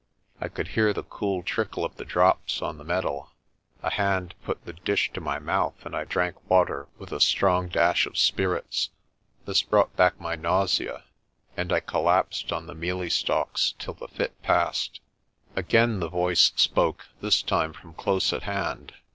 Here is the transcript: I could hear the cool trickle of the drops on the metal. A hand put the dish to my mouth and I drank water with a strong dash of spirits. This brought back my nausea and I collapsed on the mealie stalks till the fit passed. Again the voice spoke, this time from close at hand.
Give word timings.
I 0.39 0.47
could 0.47 0.69
hear 0.69 0.93
the 0.93 1.03
cool 1.03 1.43
trickle 1.43 1.85
of 1.85 1.97
the 1.97 2.05
drops 2.05 2.59
on 2.59 2.79
the 2.79 2.83
metal. 2.83 3.29
A 3.83 3.91
hand 3.91 4.33
put 4.43 4.65
the 4.65 4.73
dish 4.73 5.13
to 5.13 5.21
my 5.21 5.37
mouth 5.37 5.75
and 5.85 5.95
I 5.95 6.05
drank 6.05 6.49
water 6.49 6.87
with 6.97 7.11
a 7.11 7.19
strong 7.21 7.67
dash 7.67 8.07
of 8.07 8.17
spirits. 8.17 8.89
This 9.45 9.61
brought 9.61 9.95
back 9.95 10.19
my 10.19 10.35
nausea 10.35 11.03
and 11.55 11.71
I 11.71 11.81
collapsed 11.81 12.51
on 12.51 12.65
the 12.65 12.73
mealie 12.73 13.11
stalks 13.11 13.75
till 13.77 13.93
the 13.93 14.07
fit 14.07 14.41
passed. 14.41 15.01
Again 15.55 15.99
the 15.99 16.09
voice 16.09 16.51
spoke, 16.55 17.05
this 17.21 17.43
time 17.43 17.71
from 17.71 17.93
close 17.93 18.33
at 18.33 18.41
hand. 18.41 18.95